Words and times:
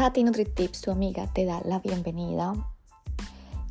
Tati 0.00 0.24
NutriTips, 0.24 0.80
tu 0.80 0.90
amiga, 0.90 1.26
te 1.26 1.44
da 1.44 1.60
la 1.62 1.78
bienvenida. 1.78 2.54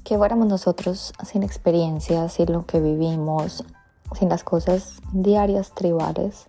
Que 0.04 0.15
fuéramos 0.15 0.46
nosotros 0.46 1.12
sin 1.26 1.42
experiencia, 1.42 2.29
sin 2.29 2.54
lo 2.54 2.67
que 2.67 2.79
vivimos, 2.79 3.63
sin 4.13 4.29
las 4.29 4.44
cosas 4.44 5.02
diarias 5.12 5.74
tribales, 5.74 6.46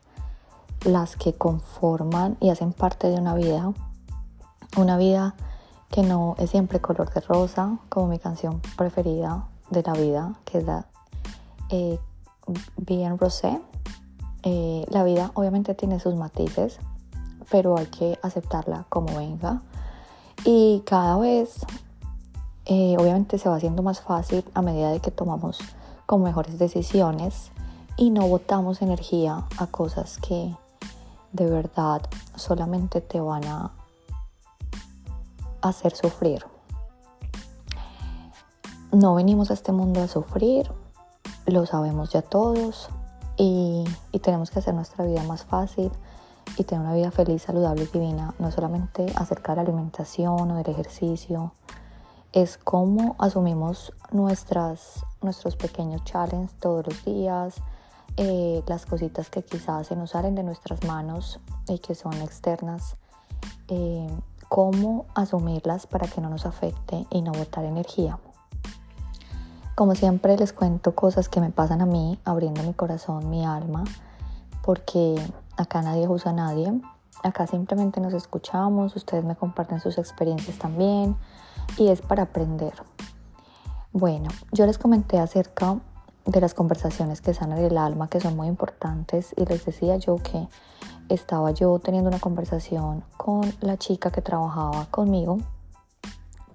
las 0.84 1.16
que 1.16 1.32
conforman 1.32 2.36
y 2.40 2.50
hacen 2.50 2.74
parte 2.74 3.08
de 3.08 3.14
una 3.14 3.34
vida. 3.34 3.72
Una 4.76 4.98
vida 4.98 5.34
que 5.90 6.02
no 6.02 6.34
es 6.36 6.50
siempre 6.50 6.82
color 6.82 7.10
de 7.14 7.22
rosa, 7.22 7.78
como 7.88 8.08
mi 8.08 8.18
canción 8.18 8.60
preferida 8.76 9.48
de 9.70 9.82
la 9.82 9.94
vida, 9.94 10.34
que 10.44 10.58
es 10.58 10.64
la 10.64 10.88
eh, 11.70 11.98
Bien 12.76 13.16
Rosé. 13.16 13.58
Eh, 14.42 14.84
la 14.90 15.04
vida 15.04 15.30
obviamente 15.32 15.74
tiene 15.74 16.00
sus 16.00 16.16
matices, 16.16 16.78
pero 17.50 17.78
hay 17.78 17.86
que 17.86 18.18
aceptarla 18.22 18.84
como 18.90 19.16
venga. 19.16 19.62
Y 20.44 20.82
cada 20.86 21.18
vez, 21.18 21.66
eh, 22.64 22.96
obviamente, 22.98 23.38
se 23.38 23.48
va 23.48 23.56
haciendo 23.56 23.82
más 23.82 24.00
fácil 24.00 24.44
a 24.54 24.62
medida 24.62 24.90
de 24.90 25.00
que 25.00 25.10
tomamos 25.10 25.58
con 26.06 26.22
mejores 26.22 26.58
decisiones 26.58 27.52
y 27.96 28.10
no 28.10 28.26
botamos 28.26 28.80
energía 28.80 29.44
a 29.58 29.66
cosas 29.66 30.18
que 30.18 30.56
de 31.32 31.46
verdad 31.46 32.02
solamente 32.34 33.00
te 33.00 33.20
van 33.20 33.44
a 33.44 33.72
hacer 35.60 35.94
sufrir. 35.94 36.44
No 38.92 39.14
venimos 39.14 39.50
a 39.50 39.54
este 39.54 39.72
mundo 39.72 40.02
a 40.02 40.08
sufrir, 40.08 40.72
lo 41.46 41.66
sabemos 41.66 42.10
ya 42.10 42.22
todos 42.22 42.88
y, 43.36 43.84
y 44.10 44.18
tenemos 44.20 44.50
que 44.50 44.58
hacer 44.58 44.74
nuestra 44.74 45.04
vida 45.04 45.22
más 45.24 45.44
fácil 45.44 45.92
y 46.56 46.64
tener 46.64 46.84
una 46.84 46.94
vida 46.94 47.10
feliz, 47.10 47.42
saludable 47.42 47.84
y 47.84 47.86
divina, 47.86 48.34
no 48.38 48.50
solamente 48.50 49.06
acerca 49.16 49.52
de 49.52 49.56
la 49.56 49.62
alimentación 49.62 50.50
o 50.50 50.56
del 50.56 50.68
ejercicio, 50.68 51.52
es 52.32 52.58
cómo 52.58 53.16
asumimos 53.18 53.92
nuestras, 54.12 55.04
nuestros 55.22 55.56
pequeños 55.56 56.04
challenges 56.04 56.52
todos 56.60 56.86
los 56.86 57.04
días, 57.04 57.56
eh, 58.16 58.62
las 58.66 58.86
cositas 58.86 59.30
que 59.30 59.42
quizás 59.42 59.86
se 59.86 59.96
nos 59.96 60.10
salen 60.10 60.34
de 60.34 60.42
nuestras 60.42 60.84
manos 60.84 61.40
y 61.68 61.78
que 61.78 61.94
son 61.94 62.14
externas, 62.20 62.96
eh, 63.68 64.08
cómo 64.48 65.06
asumirlas 65.14 65.86
para 65.86 66.06
que 66.08 66.20
no 66.20 66.28
nos 66.28 66.46
afecte 66.46 67.06
y 67.10 67.22
no 67.22 67.32
botar 67.32 67.64
energía. 67.64 68.18
Como 69.74 69.94
siempre 69.94 70.36
les 70.36 70.52
cuento 70.52 70.94
cosas 70.94 71.28
que 71.28 71.40
me 71.40 71.50
pasan 71.50 71.80
a 71.80 71.86
mí, 71.86 72.18
abriendo 72.24 72.62
mi 72.62 72.74
corazón, 72.74 73.30
mi 73.30 73.46
alma, 73.46 73.84
porque 74.62 75.14
Acá 75.60 75.82
nadie 75.82 76.08
usa 76.08 76.30
a 76.30 76.34
nadie. 76.34 76.72
Acá 77.22 77.46
simplemente 77.46 78.00
nos 78.00 78.14
escuchamos, 78.14 78.96
ustedes 78.96 79.24
me 79.24 79.36
comparten 79.36 79.78
sus 79.78 79.98
experiencias 79.98 80.56
también 80.56 81.18
y 81.76 81.88
es 81.88 82.00
para 82.00 82.22
aprender. 82.22 82.72
Bueno, 83.92 84.30
yo 84.52 84.64
les 84.64 84.78
comenté 84.78 85.18
acerca 85.18 85.76
de 86.24 86.40
las 86.40 86.54
conversaciones 86.54 87.20
que 87.20 87.34
sanan 87.34 87.58
el 87.58 87.76
alma, 87.76 88.08
que 88.08 88.20
son 88.20 88.36
muy 88.36 88.48
importantes, 88.48 89.34
y 89.36 89.44
les 89.44 89.66
decía 89.66 89.98
yo 89.98 90.16
que 90.16 90.48
estaba 91.10 91.50
yo 91.50 91.78
teniendo 91.78 92.08
una 92.08 92.20
conversación 92.20 93.04
con 93.18 93.42
la 93.60 93.76
chica 93.76 94.10
que 94.10 94.22
trabajaba 94.22 94.86
conmigo 94.86 95.40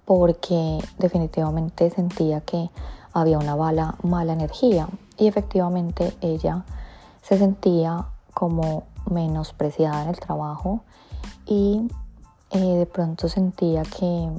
porque 0.04 0.80
definitivamente 0.98 1.90
sentía 1.90 2.40
que 2.40 2.70
había 3.12 3.38
una 3.38 3.54
mala, 3.54 3.94
mala 4.02 4.32
energía 4.32 4.88
y 5.16 5.28
efectivamente 5.28 6.16
ella 6.20 6.64
se 7.22 7.38
sentía 7.38 8.06
como 8.34 8.95
menospreciada 9.10 10.02
en 10.02 10.08
el 10.08 10.20
trabajo 10.20 10.82
y 11.46 11.88
eh, 12.50 12.58
de 12.58 12.86
pronto 12.86 13.28
sentía 13.28 13.82
que 13.82 14.30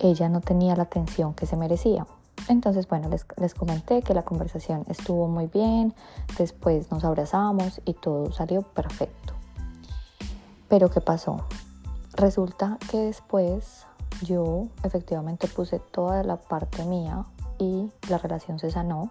ella 0.00 0.28
no 0.28 0.40
tenía 0.40 0.76
la 0.76 0.84
atención 0.84 1.34
que 1.34 1.46
se 1.46 1.56
merecía. 1.56 2.06
Entonces, 2.48 2.88
bueno, 2.88 3.08
les, 3.08 3.26
les, 3.36 3.54
comenté 3.54 4.02
que 4.02 4.14
la 4.14 4.22
conversación 4.22 4.84
estuvo 4.88 5.28
muy 5.28 5.46
bien, 5.46 5.94
después 6.38 6.90
nos 6.90 7.04
abrazamos 7.04 7.80
y 7.84 7.94
todo 7.94 8.32
salió 8.32 8.62
perfecto. 8.62 9.34
Pero 10.68 10.90
¿qué 10.90 11.00
pasó? 11.00 11.44
Resulta 12.14 12.78
que 12.90 12.98
después 12.98 13.86
yo 14.22 14.68
efectivamente 14.82 15.46
puse 15.48 15.78
toda 15.78 16.22
la 16.22 16.36
parte 16.36 16.84
mía 16.84 17.24
y 17.58 17.90
la 18.08 18.18
relación 18.18 18.58
se 18.58 18.70
sanó. 18.70 19.10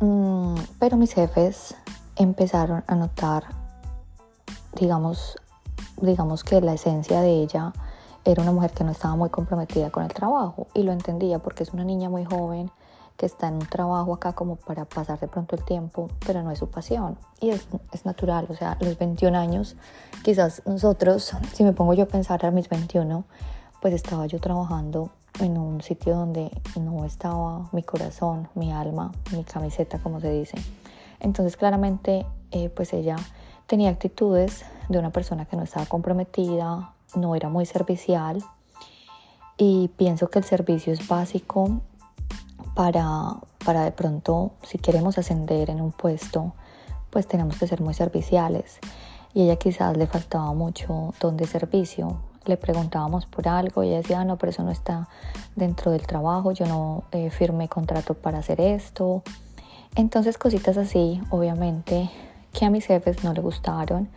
Mm, 0.00 0.54
pero 0.78 0.96
mis 0.96 1.12
jefes 1.12 1.74
empezaron 2.22 2.84
a 2.86 2.94
notar, 2.96 3.44
digamos, 4.78 5.36
digamos 6.02 6.44
que 6.44 6.60
la 6.60 6.74
esencia 6.74 7.22
de 7.22 7.30
ella 7.42 7.72
era 8.24 8.42
una 8.42 8.52
mujer 8.52 8.72
que 8.72 8.84
no 8.84 8.90
estaba 8.90 9.16
muy 9.16 9.30
comprometida 9.30 9.90
con 9.90 10.04
el 10.04 10.12
trabajo 10.12 10.66
y 10.74 10.82
lo 10.82 10.92
entendía 10.92 11.38
porque 11.38 11.62
es 11.62 11.72
una 11.72 11.82
niña 11.82 12.10
muy 12.10 12.26
joven 12.26 12.70
que 13.16 13.24
está 13.24 13.48
en 13.48 13.54
un 13.54 13.66
trabajo 13.66 14.12
acá 14.12 14.34
como 14.34 14.56
para 14.56 14.84
pasar 14.84 15.18
de 15.18 15.28
pronto 15.28 15.56
el 15.56 15.64
tiempo, 15.64 16.08
pero 16.26 16.42
no 16.42 16.50
es 16.50 16.58
su 16.58 16.68
pasión 16.70 17.16
y 17.40 17.50
es, 17.50 17.66
es 17.92 18.04
natural, 18.04 18.46
o 18.50 18.54
sea, 18.54 18.76
los 18.80 18.98
21 18.98 19.38
años, 19.38 19.76
quizás 20.22 20.62
nosotros, 20.66 21.34
si 21.54 21.64
me 21.64 21.72
pongo 21.72 21.94
yo 21.94 22.04
a 22.04 22.08
pensar 22.08 22.44
a 22.44 22.50
mis 22.50 22.68
21, 22.68 23.24
pues 23.80 23.94
estaba 23.94 24.26
yo 24.26 24.40
trabajando 24.40 25.10
en 25.38 25.56
un 25.56 25.80
sitio 25.80 26.16
donde 26.16 26.50
no 26.78 27.06
estaba 27.06 27.70
mi 27.72 27.82
corazón, 27.82 28.48
mi 28.54 28.72
alma, 28.72 29.10
mi 29.32 29.42
camiseta, 29.44 29.98
como 29.98 30.20
se 30.20 30.30
dice. 30.30 30.58
Entonces 31.20 31.56
claramente 31.56 32.26
eh, 32.50 32.68
pues 32.70 32.92
ella 32.92 33.16
tenía 33.66 33.90
actitudes 33.90 34.64
de 34.88 34.98
una 34.98 35.10
persona 35.10 35.44
que 35.44 35.56
no 35.56 35.62
estaba 35.62 35.86
comprometida, 35.86 36.92
no 37.14 37.34
era 37.34 37.48
muy 37.48 37.66
servicial. 37.66 38.42
Y 39.56 39.88
pienso 39.96 40.28
que 40.28 40.38
el 40.38 40.44
servicio 40.44 40.92
es 40.92 41.06
básico 41.06 41.80
para, 42.74 43.36
para 43.64 43.84
de 43.84 43.92
pronto 43.92 44.52
si 44.62 44.78
queremos 44.78 45.18
ascender 45.18 45.70
en 45.70 45.80
un 45.80 45.92
puesto 45.92 46.54
pues 47.10 47.26
tenemos 47.26 47.58
que 47.58 47.66
ser 47.66 47.80
muy 47.80 47.94
serviciales. 47.94 48.78
Y 49.34 49.42
ella 49.42 49.56
quizás 49.56 49.96
le 49.96 50.06
faltaba 50.06 50.52
mucho 50.54 51.12
don 51.20 51.36
de 51.36 51.46
servicio. 51.46 52.20
Le 52.46 52.56
preguntábamos 52.56 53.26
por 53.26 53.46
algo 53.46 53.84
y 53.84 53.88
ella 53.88 53.98
decía, 53.98 54.20
ah, 54.20 54.24
no, 54.24 54.38
pero 54.38 54.50
eso 54.50 54.62
no 54.62 54.70
está 54.70 55.08
dentro 55.54 55.90
del 55.92 56.06
trabajo, 56.06 56.52
yo 56.52 56.66
no 56.66 57.04
eh, 57.12 57.30
firmé 57.30 57.68
contrato 57.68 58.14
para 58.14 58.38
hacer 58.38 58.60
esto, 58.60 59.22
entonces 59.94 60.38
cositas 60.38 60.76
así, 60.76 61.20
obviamente, 61.30 62.10
que 62.52 62.64
a 62.64 62.70
mis 62.70 62.86
jefes 62.86 63.24
no 63.24 63.32
le 63.32 63.40
gustaron. 63.40 64.08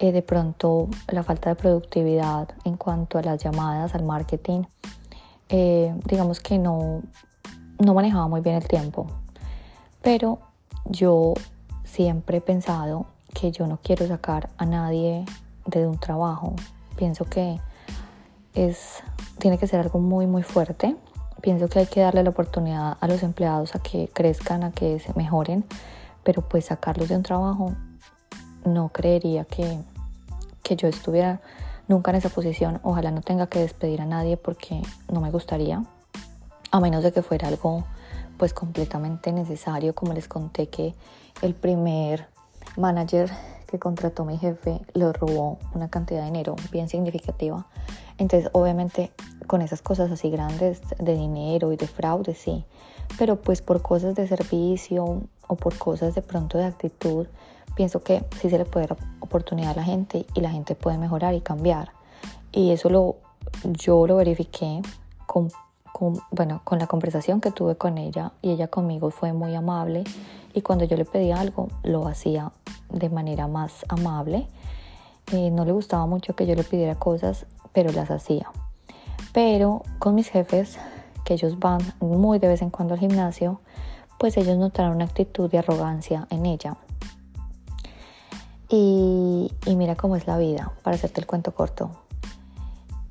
Eh, 0.00 0.10
de 0.10 0.22
pronto 0.22 0.88
la 1.08 1.22
falta 1.22 1.50
de 1.50 1.56
productividad 1.56 2.48
en 2.64 2.76
cuanto 2.76 3.16
a 3.16 3.22
las 3.22 3.42
llamadas, 3.42 3.94
al 3.94 4.02
marketing, 4.02 4.64
eh, 5.48 5.94
digamos 6.04 6.40
que 6.40 6.58
no, 6.58 7.02
no 7.78 7.94
manejaba 7.94 8.26
muy 8.26 8.40
bien 8.40 8.56
el 8.56 8.66
tiempo. 8.66 9.06
Pero 10.02 10.40
yo 10.86 11.34
siempre 11.84 12.38
he 12.38 12.40
pensado 12.40 13.06
que 13.32 13.52
yo 13.52 13.66
no 13.66 13.78
quiero 13.82 14.06
sacar 14.08 14.50
a 14.58 14.66
nadie 14.66 15.24
de 15.66 15.86
un 15.86 15.98
trabajo. 15.98 16.54
Pienso 16.96 17.24
que 17.24 17.60
es, 18.54 19.02
tiene 19.38 19.58
que 19.58 19.66
ser 19.66 19.80
algo 19.80 20.00
muy, 20.00 20.26
muy 20.26 20.42
fuerte 20.42 20.96
pienso 21.44 21.68
que 21.68 21.80
hay 21.80 21.86
que 21.86 22.00
darle 22.00 22.22
la 22.22 22.30
oportunidad 22.30 22.96
a 22.98 23.06
los 23.06 23.22
empleados 23.22 23.74
a 23.74 23.78
que 23.78 24.08
crezcan, 24.08 24.64
a 24.64 24.72
que 24.72 24.98
se 24.98 25.12
mejoren, 25.12 25.62
pero 26.22 26.40
pues 26.40 26.64
sacarlos 26.64 27.10
de 27.10 27.16
un 27.16 27.22
trabajo 27.22 27.74
no 28.64 28.88
creería 28.88 29.44
que, 29.44 29.78
que 30.62 30.74
yo 30.74 30.88
estuviera 30.88 31.42
nunca 31.86 32.12
en 32.12 32.16
esa 32.16 32.30
posición. 32.30 32.80
Ojalá 32.82 33.10
no 33.10 33.20
tenga 33.20 33.46
que 33.46 33.58
despedir 33.58 34.00
a 34.00 34.06
nadie 34.06 34.38
porque 34.38 34.80
no 35.12 35.20
me 35.20 35.30
gustaría, 35.30 35.84
a 36.70 36.80
menos 36.80 37.02
de 37.02 37.12
que 37.12 37.20
fuera 37.20 37.48
algo 37.48 37.84
pues 38.38 38.54
completamente 38.54 39.30
necesario, 39.30 39.94
como 39.94 40.14
les 40.14 40.28
conté 40.28 40.68
que 40.68 40.94
el 41.42 41.52
primer 41.52 42.26
manager 42.78 43.30
que 43.66 43.78
contrató 43.78 44.24
mi 44.24 44.38
jefe 44.38 44.80
lo 44.94 45.12
robó 45.12 45.58
una 45.74 45.90
cantidad 45.90 46.20
de 46.20 46.26
dinero 46.26 46.56
bien 46.72 46.88
significativa. 46.88 47.66
Entonces, 48.16 48.48
obviamente, 48.54 49.12
con 49.46 49.62
esas 49.62 49.82
cosas 49.82 50.10
así 50.10 50.30
grandes 50.30 50.80
de 50.98 51.14
dinero 51.14 51.72
y 51.72 51.76
de 51.76 51.86
fraude, 51.86 52.34
sí. 52.34 52.64
Pero 53.18 53.36
pues 53.36 53.62
por 53.62 53.82
cosas 53.82 54.14
de 54.14 54.26
servicio 54.26 55.22
o 55.46 55.56
por 55.56 55.76
cosas 55.78 56.14
de 56.14 56.22
pronto 56.22 56.58
de 56.58 56.64
actitud, 56.64 57.26
pienso 57.74 58.02
que 58.02 58.24
sí 58.40 58.50
se 58.50 58.58
le 58.58 58.64
puede 58.64 58.86
dar 58.86 58.98
oportunidad 59.20 59.72
a 59.72 59.76
la 59.76 59.84
gente 59.84 60.26
y 60.34 60.40
la 60.40 60.50
gente 60.50 60.74
puede 60.74 60.98
mejorar 60.98 61.34
y 61.34 61.40
cambiar. 61.40 61.90
Y 62.52 62.70
eso 62.70 62.88
lo, 62.88 63.16
yo 63.64 64.06
lo 64.06 64.16
verifiqué 64.16 64.80
con, 65.26 65.50
con, 65.92 66.20
bueno, 66.30 66.60
con 66.64 66.78
la 66.78 66.86
conversación 66.86 67.40
que 67.40 67.50
tuve 67.50 67.76
con 67.76 67.98
ella 67.98 68.32
y 68.42 68.50
ella 68.50 68.68
conmigo 68.68 69.10
fue 69.10 69.32
muy 69.32 69.54
amable 69.54 70.04
y 70.52 70.62
cuando 70.62 70.84
yo 70.84 70.96
le 70.96 71.04
pedí 71.04 71.32
algo 71.32 71.68
lo 71.82 72.06
hacía 72.06 72.52
de 72.90 73.10
manera 73.10 73.48
más 73.48 73.84
amable. 73.88 74.46
Eh, 75.32 75.50
no 75.50 75.64
le 75.64 75.72
gustaba 75.72 76.06
mucho 76.06 76.36
que 76.36 76.46
yo 76.46 76.54
le 76.54 76.64
pidiera 76.64 76.94
cosas, 76.94 77.46
pero 77.72 77.90
las 77.92 78.10
hacía. 78.10 78.50
Pero 79.34 79.82
con 79.98 80.14
mis 80.14 80.28
jefes, 80.28 80.78
que 81.24 81.34
ellos 81.34 81.58
van 81.58 81.80
muy 82.00 82.38
de 82.38 82.48
vez 82.48 82.62
en 82.62 82.70
cuando 82.70 82.94
al 82.94 83.00
gimnasio, 83.00 83.60
pues 84.18 84.36
ellos 84.36 84.56
notaron 84.56 84.94
una 84.94 85.04
actitud 85.04 85.50
de 85.50 85.58
arrogancia 85.58 86.26
en 86.30 86.46
ella. 86.46 86.76
Y, 88.68 89.50
mira 89.66 89.96
cómo 89.96 90.16
es 90.16 90.26
la 90.26 90.38
vida, 90.38 90.72
para 90.82 90.96
hacerte 90.96 91.20
el 91.20 91.26
cuento 91.26 91.52
corto. 91.52 91.90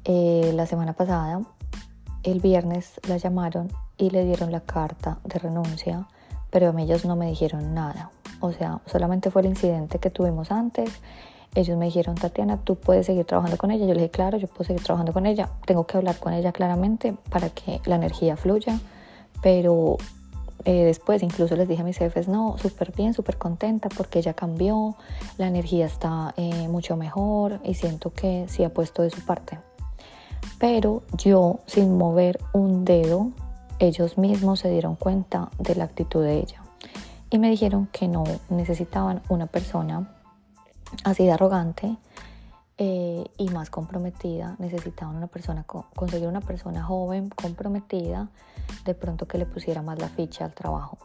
Eh, 0.05 0.51
la 0.55 0.65
semana 0.65 0.93
pasada, 0.93 1.41
el 2.23 2.39
viernes, 2.39 2.99
la 3.07 3.17
llamaron 3.17 3.69
y 3.97 4.09
le 4.09 4.25
dieron 4.25 4.51
la 4.51 4.61
carta 4.61 5.19
de 5.25 5.39
renuncia, 5.39 6.07
pero 6.49 6.73
ellos 6.77 7.05
no 7.05 7.17
me 7.17 7.27
dijeron 7.27 7.73
nada. 7.73 8.11
O 8.39 8.51
sea, 8.53 8.79
solamente 8.85 9.29
fue 9.29 9.41
el 9.41 9.49
incidente 9.49 9.99
que 9.99 10.09
tuvimos 10.09 10.51
antes. 10.51 10.89
Ellos 11.55 11.77
me 11.77 11.85
dijeron, 11.85 12.15
Tatiana, 12.15 12.57
tú 12.57 12.75
puedes 12.75 13.05
seguir 13.05 13.25
trabajando 13.25 13.57
con 13.57 13.71
ella. 13.71 13.85
Yo 13.85 13.93
le 13.93 14.01
dije, 14.01 14.11
claro, 14.11 14.37
yo 14.37 14.47
puedo 14.47 14.63
seguir 14.63 14.83
trabajando 14.83 15.13
con 15.13 15.25
ella. 15.25 15.49
Tengo 15.65 15.85
que 15.85 15.97
hablar 15.97 16.17
con 16.17 16.33
ella 16.33 16.51
claramente 16.51 17.15
para 17.29 17.49
que 17.49 17.79
la 17.85 17.95
energía 17.95 18.35
fluya. 18.37 18.79
Pero 19.41 19.97
eh, 20.65 20.85
después 20.85 21.21
incluso 21.21 21.55
les 21.55 21.67
dije 21.67 21.81
a 21.81 21.85
mis 21.85 21.97
jefes, 21.97 22.27
no, 22.27 22.57
súper 22.57 22.93
bien, 22.95 23.13
súper 23.13 23.37
contenta 23.37 23.89
porque 23.89 24.19
ella 24.19 24.33
cambió, 24.33 24.95
la 25.37 25.47
energía 25.47 25.85
está 25.85 26.33
eh, 26.37 26.67
mucho 26.69 26.95
mejor 26.95 27.59
y 27.63 27.73
siento 27.73 28.13
que 28.13 28.45
sí 28.47 28.63
ha 28.63 28.73
puesto 28.73 29.01
de 29.01 29.09
su 29.09 29.25
parte. 29.25 29.59
Pero 30.59 31.03
yo, 31.17 31.59
sin 31.65 31.97
mover 31.97 32.39
un 32.53 32.85
dedo, 32.85 33.31
ellos 33.79 34.17
mismos 34.17 34.59
se 34.59 34.69
dieron 34.69 34.95
cuenta 34.95 35.49
de 35.59 35.75
la 35.75 35.83
actitud 35.83 36.23
de 36.23 36.39
ella 36.39 36.61
y 37.29 37.39
me 37.39 37.49
dijeron 37.49 37.89
que 37.91 38.07
no 38.07 38.23
necesitaban 38.49 39.21
una 39.27 39.47
persona 39.47 40.13
así 41.03 41.25
de 41.25 41.31
arrogante 41.31 41.97
eh, 42.77 43.25
y 43.37 43.49
más 43.49 43.69
comprometida, 43.69 44.55
necesitaban 44.57 45.15
una 45.15 45.27
persona, 45.27 45.63
conseguir 45.63 46.27
una 46.27 46.41
persona 46.41 46.83
joven, 46.83 47.29
comprometida, 47.29 48.29
de 48.85 48.95
pronto 48.95 49.27
que 49.27 49.37
le 49.37 49.45
pusiera 49.45 49.81
más 49.81 49.99
la 49.99 50.09
ficha 50.09 50.45
al 50.45 50.53
trabajo. 50.53 50.97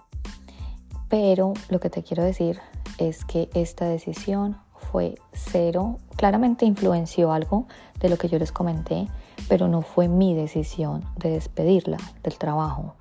Pero 1.08 1.54
lo 1.68 1.80
que 1.80 1.90
te 1.90 2.02
quiero 2.02 2.22
decir 2.22 2.60
es 2.98 3.24
que 3.24 3.50
esta 3.54 3.86
decisión 3.86 4.58
fue 4.90 5.16
cero, 5.32 5.98
claramente 6.16 6.64
influenció 6.64 7.32
algo 7.32 7.66
de 8.00 8.08
lo 8.08 8.16
que 8.16 8.28
yo 8.28 8.38
les 8.38 8.52
comenté, 8.52 9.08
pero 9.48 9.68
no 9.68 9.82
fue 9.82 10.08
mi 10.08 10.34
decisión 10.34 11.04
de 11.16 11.30
despedirla 11.30 11.98
del 12.22 12.38
trabajo. 12.38 12.94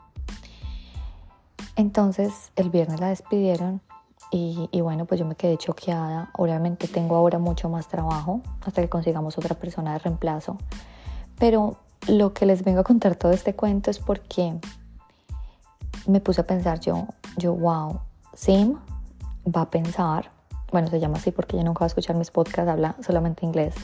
Entonces 1.76 2.52
el 2.56 2.70
viernes 2.70 3.00
la 3.00 3.10
despidieron 3.10 3.82
y, 4.30 4.82
bueno, 4.82 5.06
pues 5.06 5.20
yo 5.20 5.26
me 5.26 5.36
quedé 5.36 5.58
choqueada. 5.58 6.30
Obviamente 6.38 6.88
tengo 6.88 7.16
ahora 7.16 7.40
mucho 7.40 7.70
más 7.70 7.88
trabajo 7.88 8.42
hasta 8.66 8.82
que 8.82 8.90
consigamos 8.90 9.38
otra 9.38 9.56
persona 9.56 9.94
de 9.94 10.00
reemplazo. 10.00 10.58
Pero 11.40 11.78
lo 12.08 12.34
que 12.34 12.46
les 12.46 12.64
vengo 12.64 12.82
a 12.82 12.84
contar 12.84 13.16
todo 13.16 13.32
este 13.32 13.56
cuento 13.56 13.90
es 13.90 14.00
porque 14.00 14.60
me 16.08 16.20
puse 16.20 16.42
a 16.42 16.44
pensar 16.46 16.80
yo, 16.80 17.08
yo, 17.38 17.54
wow, 17.54 18.00
Sim 18.34 18.78
va 19.46 19.62
a 19.62 19.70
pensar, 19.70 20.32
bueno, 20.72 20.90
se 20.90 21.00
llama 21.00 21.18
así 21.18 21.32
porque 21.32 21.56
ella 21.56 21.66
nunca 21.66 21.80
va 21.80 21.86
a 21.86 21.88
escuchar 21.88 22.16
mis 22.16 22.32
podcasts, 22.32 22.70
habla 22.70 22.96
solamente 23.06 23.46
inglés. 23.46 23.76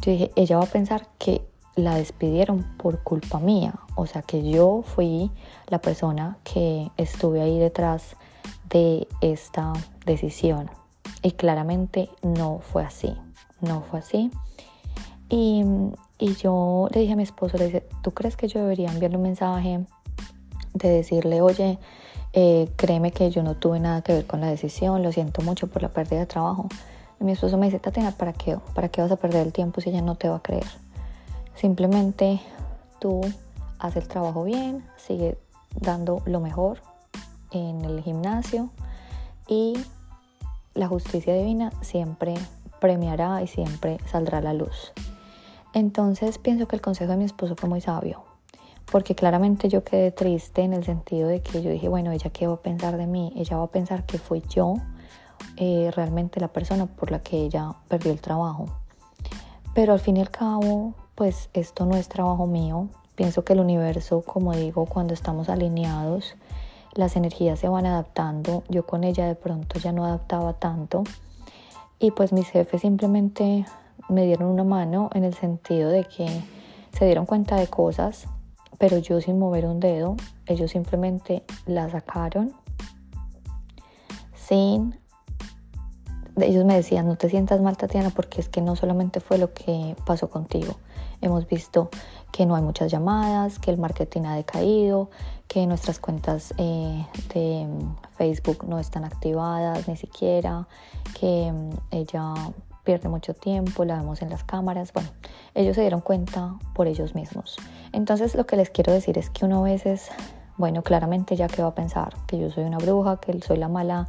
Yo 0.00 0.12
dije, 0.12 0.32
ella 0.36 0.58
va 0.58 0.64
a 0.64 0.68
pensar 0.68 1.08
que 1.18 1.44
la 1.74 1.96
despidieron 1.96 2.64
por 2.76 3.02
culpa 3.02 3.38
mía, 3.38 3.74
o 3.94 4.06
sea 4.06 4.22
que 4.22 4.48
yo 4.48 4.82
fui 4.82 5.30
la 5.68 5.78
persona 5.78 6.36
que 6.44 6.90
estuve 6.96 7.40
ahí 7.40 7.58
detrás 7.58 8.16
de 8.68 9.06
esta 9.20 9.72
decisión 10.06 10.70
y 11.22 11.32
claramente 11.32 12.10
no 12.22 12.58
fue 12.60 12.84
así, 12.84 13.14
no 13.60 13.82
fue 13.82 14.00
así. 14.00 14.30
Y, 15.28 15.64
yo 16.40 16.88
le 16.92 17.00
dije 17.00 17.14
a 17.14 17.16
mi 17.16 17.24
esposo, 17.24 17.58
le 17.58 17.66
dije, 17.66 17.84
¿tú 18.02 18.12
crees 18.12 18.36
que 18.36 18.46
yo 18.46 18.60
debería 18.60 18.92
enviarle 18.92 19.16
un 19.16 19.24
mensaje 19.24 19.84
de 20.72 20.88
decirle, 20.88 21.42
oye, 21.42 21.80
eh, 22.32 22.70
créeme 22.76 23.10
que 23.10 23.28
yo 23.30 23.42
no 23.42 23.56
tuve 23.56 23.80
nada 23.80 24.02
que 24.02 24.12
ver 24.12 24.26
con 24.26 24.40
la 24.40 24.46
decisión, 24.46 25.02
lo 25.02 25.10
siento 25.10 25.42
mucho 25.42 25.66
por 25.66 25.82
la 25.82 25.88
pérdida 25.88 26.20
de 26.20 26.26
trabajo? 26.26 26.68
Y 27.20 27.24
mi 27.24 27.32
esposo 27.32 27.58
me 27.58 27.66
dice, 27.66 27.80
Tatiana, 27.80 28.12
¿para 28.12 28.32
qué? 28.32 28.56
¿Para 28.74 28.88
qué 28.88 29.02
vas 29.02 29.10
a 29.10 29.16
perder 29.16 29.46
el 29.46 29.52
tiempo 29.52 29.80
si 29.80 29.90
ella 29.90 30.00
no 30.00 30.14
te 30.14 30.28
va 30.28 30.36
a 30.36 30.42
creer? 30.42 30.66
Simplemente 31.56 32.40
tú 33.00 33.20
haces 33.80 34.04
el 34.04 34.08
trabajo 34.08 34.44
bien, 34.44 34.84
sigue 34.96 35.38
dando 35.80 36.22
lo 36.24 36.38
mejor 36.38 36.91
en 37.52 37.84
el 37.84 38.02
gimnasio 38.02 38.70
y 39.48 39.74
la 40.74 40.88
justicia 40.88 41.34
divina 41.34 41.72
siempre 41.80 42.34
premiará 42.80 43.42
y 43.42 43.46
siempre 43.46 43.98
saldrá 44.10 44.40
la 44.40 44.54
luz. 44.54 44.92
Entonces 45.74 46.38
pienso 46.38 46.66
que 46.66 46.76
el 46.76 46.82
consejo 46.82 47.12
de 47.12 47.18
mi 47.18 47.24
esposo 47.24 47.54
fue 47.56 47.68
muy 47.68 47.80
sabio, 47.80 48.24
porque 48.90 49.14
claramente 49.14 49.68
yo 49.68 49.84
quedé 49.84 50.10
triste 50.10 50.62
en 50.62 50.72
el 50.72 50.84
sentido 50.84 51.28
de 51.28 51.40
que 51.40 51.62
yo 51.62 51.70
dije, 51.70 51.88
bueno, 51.88 52.10
ella 52.10 52.30
qué 52.30 52.46
va 52.46 52.54
a 52.54 52.62
pensar 52.62 52.96
de 52.96 53.06
mí, 53.06 53.32
ella 53.36 53.56
va 53.56 53.64
a 53.64 53.70
pensar 53.70 54.04
que 54.04 54.18
fui 54.18 54.42
yo 54.48 54.74
eh, 55.56 55.90
realmente 55.94 56.40
la 56.40 56.48
persona 56.48 56.86
por 56.86 57.10
la 57.10 57.20
que 57.20 57.38
ella 57.38 57.74
perdió 57.88 58.12
el 58.12 58.20
trabajo. 58.20 58.66
Pero 59.74 59.92
al 59.92 60.00
fin 60.00 60.18
y 60.18 60.20
al 60.20 60.30
cabo, 60.30 60.94
pues 61.14 61.48
esto 61.54 61.86
no 61.86 61.96
es 61.96 62.08
trabajo 62.08 62.46
mío. 62.46 62.88
Pienso 63.14 63.44
que 63.44 63.54
el 63.54 63.60
universo, 63.60 64.22
como 64.22 64.54
digo, 64.54 64.86
cuando 64.86 65.14
estamos 65.14 65.48
alineados, 65.48 66.34
las 66.94 67.16
energías 67.16 67.58
se 67.58 67.68
van 67.68 67.86
adaptando. 67.86 68.64
Yo 68.68 68.86
con 68.86 69.04
ella 69.04 69.26
de 69.26 69.34
pronto 69.34 69.78
ya 69.78 69.92
no 69.92 70.04
adaptaba 70.04 70.54
tanto. 70.54 71.04
Y 71.98 72.10
pues 72.10 72.32
mis 72.32 72.48
jefes 72.48 72.80
simplemente 72.80 73.64
me 74.08 74.26
dieron 74.26 74.48
una 74.48 74.64
mano 74.64 75.10
en 75.14 75.24
el 75.24 75.34
sentido 75.34 75.90
de 75.90 76.04
que 76.04 76.28
se 76.96 77.06
dieron 77.06 77.26
cuenta 77.26 77.56
de 77.56 77.68
cosas, 77.68 78.26
pero 78.78 78.98
yo 78.98 79.20
sin 79.20 79.38
mover 79.38 79.66
un 79.66 79.80
dedo, 79.80 80.16
ellos 80.46 80.72
simplemente 80.72 81.44
la 81.66 81.88
sacaron 81.88 82.52
sin 84.34 84.98
ellos 86.40 86.64
me 86.64 86.74
decían, 86.74 87.06
no 87.06 87.16
te 87.16 87.28
sientas 87.28 87.60
mal 87.60 87.76
Tatiana 87.76 88.10
porque 88.10 88.40
es 88.40 88.48
que 88.48 88.60
no 88.60 88.76
solamente 88.76 89.20
fue 89.20 89.38
lo 89.38 89.52
que 89.52 89.96
pasó 90.06 90.30
contigo. 90.30 90.76
Hemos 91.20 91.46
visto 91.46 91.90
que 92.32 92.46
no 92.46 92.56
hay 92.56 92.62
muchas 92.62 92.90
llamadas, 92.90 93.58
que 93.58 93.70
el 93.70 93.78
marketing 93.78 94.22
ha 94.22 94.34
decaído, 94.34 95.10
que 95.46 95.66
nuestras 95.66 96.00
cuentas 96.00 96.54
eh, 96.56 97.06
de 97.34 97.66
Facebook 98.16 98.64
no 98.66 98.78
están 98.78 99.04
activadas 99.04 99.86
ni 99.86 99.96
siquiera, 99.96 100.66
que 101.20 101.52
mm, 101.52 101.70
ella 101.90 102.34
pierde 102.84 103.08
mucho 103.08 103.34
tiempo, 103.34 103.84
la 103.84 103.96
vemos 103.96 104.22
en 104.22 104.30
las 104.30 104.44
cámaras. 104.44 104.92
Bueno, 104.92 105.10
ellos 105.54 105.76
se 105.76 105.82
dieron 105.82 106.00
cuenta 106.00 106.54
por 106.74 106.86
ellos 106.86 107.14
mismos. 107.14 107.56
Entonces 107.92 108.34
lo 108.34 108.46
que 108.46 108.56
les 108.56 108.70
quiero 108.70 108.92
decir 108.92 109.18
es 109.18 109.30
que 109.30 109.44
uno 109.44 109.60
a 109.60 109.62
veces, 109.62 110.08
bueno, 110.56 110.82
claramente 110.82 111.36
ya 111.36 111.46
que 111.46 111.62
va 111.62 111.68
a 111.68 111.74
pensar 111.74 112.14
que 112.26 112.38
yo 112.38 112.50
soy 112.50 112.64
una 112.64 112.78
bruja, 112.78 113.18
que 113.20 113.38
soy 113.40 113.58
la 113.58 113.68
mala, 113.68 114.08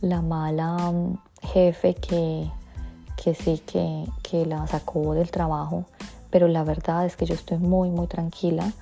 la 0.00 0.22
mala 0.22 0.92
jefe 1.42 1.94
que, 1.94 2.50
que 3.22 3.34
sí, 3.34 3.62
que, 3.66 4.06
que 4.22 4.46
la 4.46 4.66
sacó 4.66 5.14
del 5.14 5.30
trabajo, 5.30 5.84
pero 6.30 6.48
la 6.48 6.64
verdad 6.64 7.04
es 7.04 7.16
que 7.16 7.26
yo 7.26 7.34
estoy 7.34 7.58
muy, 7.58 7.90
muy 7.90 8.06
tranquila 8.06 8.72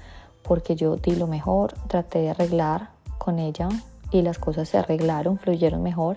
porque 0.43 0.77
yo 0.77 0.97
di 0.97 1.17
lo 1.17 1.27
mejor, 1.27 1.75
traté 1.89 2.21
de 2.21 2.31
arreglar 2.31 2.91
con 3.19 3.39
ella 3.39 3.69
y 4.11 4.23
las 4.23 4.39
cosas 4.39 4.69
se 4.69 4.79
arreglaron, 4.79 5.39
fluyeron 5.39 5.83
mejor, 5.83 6.17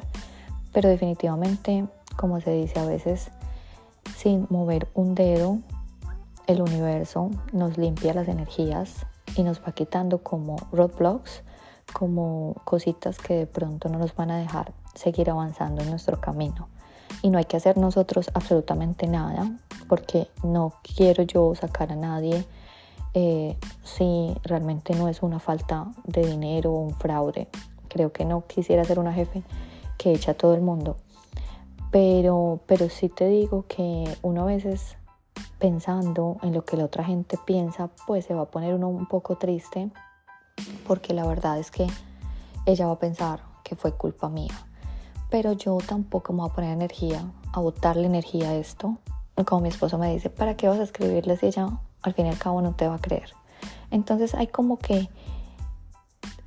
pero 0.72 0.88
definitivamente, 0.89 1.86
como 2.15 2.39
se 2.39 2.51
dice 2.51 2.79
a 2.79 2.86
veces, 2.86 3.31
sin 4.15 4.48
mover 4.50 4.88
un 4.93 5.15
dedo, 5.15 5.60
el 6.48 6.62
universo 6.62 7.31
nos 7.51 7.77
limpia 7.77 8.13
las 8.13 8.27
energías 8.27 9.05
y 9.36 9.43
nos 9.43 9.62
va 9.62 9.72
quitando 9.74 10.20
como 10.20 10.58
roadblocks, 10.72 11.43
como 11.91 12.55
cositas 12.63 13.17
que 13.17 13.36
de 13.36 13.48
pronto 13.48 13.89
no 13.89 13.98
nos 14.00 14.15
van 14.15 14.31
a 14.31 14.38
dejar 14.38 14.74
seguir 14.93 15.29
avanzando 15.29 15.81
en 15.81 15.89
nuestro 15.89 16.19
camino. 16.19 16.67
Y 17.21 17.29
no 17.29 17.38
hay 17.38 17.45
que 17.45 17.57
hacer 17.57 17.77
nosotros 17.77 18.31
absolutamente 18.33 19.07
nada, 19.07 19.51
porque 19.88 20.27
no 20.43 20.74
quiero 20.95 21.24
yo 21.24 21.53
sacar 21.55 21.91
a 21.91 21.95
nadie 21.95 22.45
eh, 23.13 23.57
si 23.83 24.33
realmente 24.43 24.95
no 24.95 25.07
es 25.07 25.21
una 25.21 25.39
falta 25.39 25.91
de 26.05 26.25
dinero 26.25 26.71
o 26.71 26.79
un 26.79 26.95
fraude. 26.95 27.48
Creo 27.89 28.12
que 28.12 28.25
no 28.25 28.48
quisiera 28.48 28.83
ser 28.86 29.00
una 29.00 29.13
jefe 29.13 29.43
que 29.98 30.13
echa 30.13 30.31
a 30.31 30.36
todo 30.36 30.53
el 30.53 30.62
mundo. 30.62 30.98
Pero, 31.91 32.62
pero 32.65 32.89
sí 32.89 33.10
te 33.10 33.27
digo 33.27 33.65
que 33.67 34.05
uno 34.21 34.43
a 34.43 34.45
veces 34.45 34.95
pensando 35.60 36.38
en 36.41 36.53
lo 36.53 36.63
que 36.63 36.77
la 36.77 36.86
otra 36.86 37.03
gente 37.03 37.38
piensa, 37.45 37.89
pues 38.07 38.25
se 38.25 38.33
va 38.33 38.43
a 38.43 38.51
poner 38.51 38.74
uno 38.74 38.88
un 38.88 39.05
poco 39.05 39.38
triste, 39.38 39.91
porque 40.88 41.13
la 41.13 41.27
verdad 41.27 41.60
es 41.60 41.69
que 41.69 41.88
ella 42.65 42.88
va 42.88 42.93
a 42.93 43.00
pensar 43.00 43.41
que 43.63 43.75
fue 43.75 43.91
culpa 43.91 44.29
mía 44.29 44.71
pero 45.31 45.53
yo 45.53 45.77
tampoco 45.88 46.33
me 46.33 46.41
voy 46.41 46.50
a 46.50 46.53
poner 46.53 46.71
energía, 46.71 47.23
a 47.53 47.59
botarle 47.61 48.05
energía 48.05 48.50
a 48.50 48.55
esto. 48.55 48.97
Como 49.45 49.61
mi 49.61 49.69
esposo 49.69 49.97
me 49.97 50.11
dice, 50.13 50.29
¿para 50.29 50.55
qué 50.55 50.67
vas 50.67 50.79
a 50.79 50.83
escribirle 50.83 51.38
si 51.38 51.47
ella 51.47 51.79
al 52.03 52.13
fin 52.13 52.27
y 52.27 52.29
al 52.29 52.38
cabo 52.38 52.61
no 52.61 52.75
te 52.75 52.88
va 52.88 52.95
a 52.95 53.00
creer? 53.00 53.33
Entonces 53.89 54.35
hay 54.35 54.47
como 54.47 54.77
que 54.77 55.09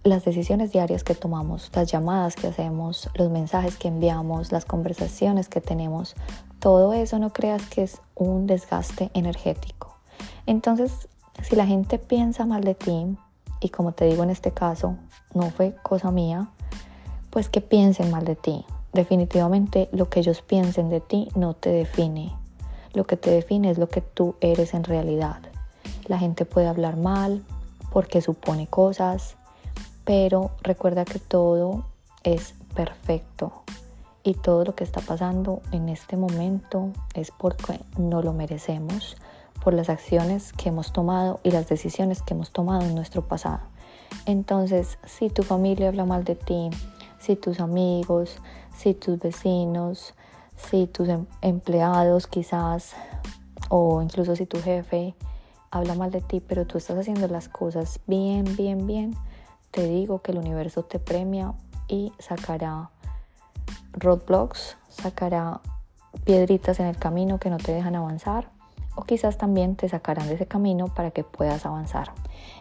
las 0.04 0.24
decisiones 0.26 0.70
diarias 0.70 1.02
que 1.02 1.14
tomamos, 1.14 1.70
las 1.74 1.90
llamadas 1.90 2.36
que 2.36 2.46
hacemos, 2.46 3.08
los 3.14 3.30
mensajes 3.30 3.78
que 3.78 3.88
enviamos, 3.88 4.52
las 4.52 4.66
conversaciones 4.66 5.48
que 5.48 5.62
tenemos, 5.62 6.14
todo 6.58 6.92
eso 6.92 7.18
no 7.18 7.32
creas 7.32 7.66
que 7.66 7.84
es 7.84 8.02
un 8.14 8.46
desgaste 8.46 9.10
energético. 9.14 9.96
Entonces, 10.44 11.08
si 11.42 11.56
la 11.56 11.66
gente 11.66 11.98
piensa 11.98 12.44
mal 12.44 12.62
de 12.62 12.74
ti, 12.74 13.16
y 13.60 13.70
como 13.70 13.92
te 13.92 14.04
digo 14.04 14.22
en 14.22 14.30
este 14.30 14.52
caso, 14.52 14.96
no 15.32 15.50
fue 15.50 15.74
cosa 15.82 16.10
mía, 16.10 16.50
pues 17.34 17.48
que 17.48 17.60
piensen 17.60 18.12
mal 18.12 18.24
de 18.24 18.36
ti, 18.36 18.64
definitivamente 18.92 19.88
lo 19.90 20.08
que 20.08 20.20
ellos 20.20 20.40
piensen 20.40 20.88
de 20.88 21.00
ti 21.00 21.26
no 21.34 21.54
te 21.54 21.68
define. 21.70 22.32
Lo 22.92 23.08
que 23.08 23.16
te 23.16 23.28
define 23.28 23.72
es 23.72 23.76
lo 23.76 23.88
que 23.88 24.02
tú 24.02 24.36
eres 24.40 24.72
en 24.72 24.84
realidad. 24.84 25.40
La 26.06 26.16
gente 26.16 26.44
puede 26.44 26.68
hablar 26.68 26.96
mal 26.96 27.42
porque 27.92 28.20
supone 28.20 28.68
cosas, 28.68 29.34
pero 30.04 30.52
recuerda 30.62 31.04
que 31.04 31.18
todo 31.18 31.86
es 32.22 32.54
perfecto 32.72 33.64
y 34.22 34.34
todo 34.34 34.64
lo 34.64 34.76
que 34.76 34.84
está 34.84 35.00
pasando 35.00 35.60
en 35.72 35.88
este 35.88 36.16
momento 36.16 36.90
es 37.14 37.32
porque 37.32 37.80
no 37.98 38.22
lo 38.22 38.32
merecemos 38.32 39.16
por 39.64 39.74
las 39.74 39.88
acciones 39.88 40.52
que 40.52 40.68
hemos 40.68 40.92
tomado 40.92 41.40
y 41.42 41.50
las 41.50 41.66
decisiones 41.66 42.22
que 42.22 42.34
hemos 42.34 42.52
tomado 42.52 42.82
en 42.82 42.94
nuestro 42.94 43.22
pasado. 43.22 43.62
Entonces, 44.24 44.98
si 45.04 45.30
tu 45.30 45.42
familia 45.42 45.88
habla 45.88 46.04
mal 46.04 46.22
de 46.22 46.36
ti, 46.36 46.70
si 47.24 47.36
tus 47.36 47.58
amigos, 47.60 48.36
si 48.76 48.92
tus 48.92 49.18
vecinos, 49.18 50.14
si 50.56 50.86
tus 50.86 51.08
em-, 51.08 51.26
empleados 51.40 52.26
quizás, 52.26 52.94
o 53.70 54.02
incluso 54.02 54.36
si 54.36 54.44
tu 54.44 54.60
jefe 54.60 55.14
habla 55.70 55.94
mal 55.94 56.10
de 56.10 56.20
ti, 56.20 56.40
pero 56.40 56.66
tú 56.66 56.76
estás 56.76 56.98
haciendo 56.98 57.26
las 57.28 57.48
cosas 57.48 57.98
bien, 58.06 58.44
bien, 58.56 58.86
bien, 58.86 59.16
te 59.70 59.88
digo 59.88 60.20
que 60.20 60.32
el 60.32 60.38
universo 60.38 60.84
te 60.84 60.98
premia 60.98 61.54
y 61.88 62.12
sacará 62.18 62.90
roadblocks, 63.92 64.76
sacará 64.88 65.62
piedritas 66.24 66.78
en 66.78 66.86
el 66.86 66.96
camino 66.98 67.38
que 67.38 67.48
no 67.48 67.56
te 67.56 67.72
dejan 67.72 67.96
avanzar 67.96 68.53
o 68.96 69.02
quizás 69.02 69.38
también 69.38 69.76
te 69.76 69.88
sacarán 69.88 70.28
de 70.28 70.34
ese 70.34 70.46
camino 70.46 70.88
para 70.88 71.10
que 71.10 71.24
puedas 71.24 71.66
avanzar. 71.66 72.12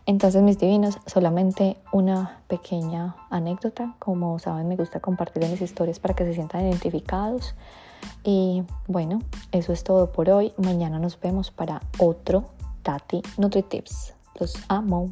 Entonces, 0.05 0.41
mis 0.41 0.57
divinos, 0.57 0.99
solamente 1.05 1.77
una 1.91 2.39
pequeña 2.47 3.15
anécdota. 3.29 3.95
Como 3.99 4.37
saben, 4.39 4.67
me 4.67 4.75
gusta 4.75 4.99
compartir 4.99 5.47
mis 5.49 5.61
historias 5.61 5.99
para 5.99 6.13
que 6.13 6.25
se 6.25 6.33
sientan 6.33 6.61
identificados. 6.67 7.55
Y 8.23 8.63
bueno, 8.87 9.19
eso 9.51 9.73
es 9.73 9.83
todo 9.83 10.11
por 10.11 10.29
hoy. 10.29 10.53
Mañana 10.57 10.99
nos 10.99 11.19
vemos 11.19 11.51
para 11.51 11.81
otro 11.99 12.45
Tati 12.83 13.21
NutriTips. 13.37 14.13
Los 14.39 14.55
amo. 14.67 15.11